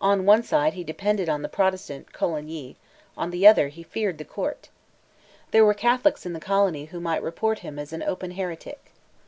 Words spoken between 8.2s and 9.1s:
heretic.